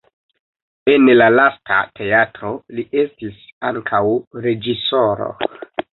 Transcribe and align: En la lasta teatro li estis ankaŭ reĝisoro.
En 0.93 1.03
la 1.17 1.27
lasta 1.33 1.77
teatro 1.99 2.53
li 2.79 2.85
estis 3.03 3.39
ankaŭ 3.73 4.03
reĝisoro. 4.47 5.33